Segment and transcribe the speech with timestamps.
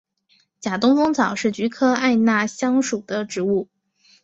[0.59, 3.67] 假东风草是菊科艾纳香属的植物。